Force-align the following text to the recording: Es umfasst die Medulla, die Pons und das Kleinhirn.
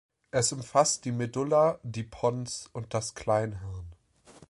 Es 0.31 0.51
umfasst 0.51 1.05
die 1.05 1.11
Medulla, 1.11 1.79
die 1.83 2.01
Pons 2.01 2.71
und 2.73 2.95
das 2.95 3.13
Kleinhirn. 3.13 3.85